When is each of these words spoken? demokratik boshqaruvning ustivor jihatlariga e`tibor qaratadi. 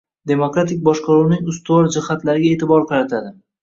demokratik 0.29 0.81
boshqaruvning 0.87 1.53
ustivor 1.53 1.93
jihatlariga 1.99 2.59
e`tibor 2.61 2.93
qaratadi. 2.93 3.37